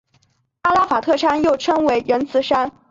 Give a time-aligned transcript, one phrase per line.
[0.63, 2.71] 阿拉法特山又称为仁慈山。